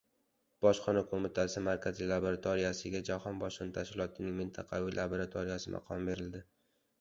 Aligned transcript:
Bojxona 0.65 1.01
qo‘mitasi 1.09 1.61
Markaziy 1.67 2.07
laboratoriyasiga 2.11 3.01
Jahon 3.11 3.37
bojxona 3.43 3.75
tashkilotining 3.77 4.35
mintaqaviy 4.41 4.97
laboratoriyasi 5.01 5.75
maqomi 5.77 6.11
berildi 6.11 6.45